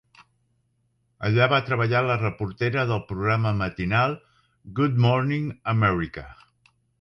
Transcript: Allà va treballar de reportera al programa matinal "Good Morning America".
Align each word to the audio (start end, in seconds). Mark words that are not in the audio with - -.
Allà 1.27 1.47
va 1.51 1.59
treballar 1.67 2.01
de 2.07 2.15
reportera 2.21 2.81
al 2.85 3.03
programa 3.11 3.51
matinal 3.59 4.17
"Good 4.81 4.99
Morning 5.07 5.47
America". 5.77 6.27